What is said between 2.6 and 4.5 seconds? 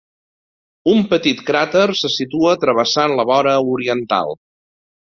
travessant la vora oriental.